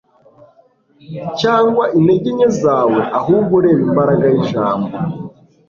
cyangwa 1.41 1.83
intege 1.97 2.29
nke 2.35 2.47
zawe, 2.61 2.99
ahubwo 3.19 3.55
reba 3.63 3.81
imbaraga 3.89 4.25
y'ijambo 4.33 4.89